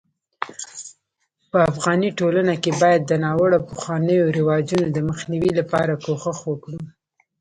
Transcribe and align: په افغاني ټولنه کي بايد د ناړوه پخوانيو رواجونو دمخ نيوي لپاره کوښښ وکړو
په 1.49 1.57
افغاني 1.71 2.09
ټولنه 2.19 2.53
کي 2.63 2.71
بايد 2.81 3.01
د 3.07 3.13
ناړوه 3.23 3.59
پخوانيو 3.69 4.33
رواجونو 4.37 4.85
دمخ 4.97 5.19
نيوي 5.31 5.51
لپاره 5.59 5.93
کوښښ 6.03 6.37
وکړو 6.49 6.79